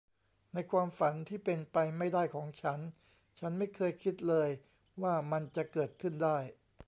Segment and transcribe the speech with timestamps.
[0.53, 2.79] ในความฝันที่เป็นไปไม่ได้ของฉัน
[3.39, 4.49] ฉันไม่เคยคิดเลย
[5.01, 6.37] ว่ามันจะเกิดขึ้นได้